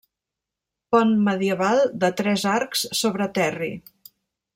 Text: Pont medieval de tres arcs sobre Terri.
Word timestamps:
Pont 0.95 1.11
medieval 1.27 1.81
de 2.05 2.09
tres 2.21 2.45
arcs 2.55 2.87
sobre 3.01 3.29
Terri. 3.37 3.69